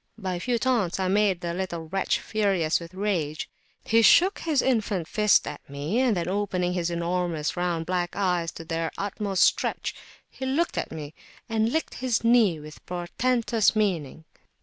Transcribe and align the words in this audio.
By 0.17 0.33
a 0.33 0.39
few 0.39 0.57
taunts, 0.57 0.99
I 0.99 1.07
made 1.09 1.41
the 1.41 1.53
little 1.53 1.87
wretch 1.87 2.17
furious 2.19 2.79
with 2.79 2.95
rage; 2.95 3.47
he 3.83 4.01
shook 4.01 4.39
his 4.39 4.63
infant 4.63 5.07
fist 5.07 5.45
at 5.45 5.61
me, 5.69 5.99
and 5.99 6.17
then 6.17 6.27
opening 6.27 6.73
his 6.73 6.89
enormous 6.89 7.55
round 7.55 7.85
black 7.85 8.15
eyes 8.15 8.51
to 8.53 8.65
their 8.65 8.89
utmost 8.97 9.43
stretch, 9.43 9.93
he 10.27 10.43
looked 10.43 10.75
at 10.79 10.91
me, 10.91 11.13
and 11.47 11.71
licked 11.71 11.93
his 12.01 12.23
knee 12.23 12.59
with 12.59 12.83
portentous 12.87 13.75
meaning. 13.75 14.25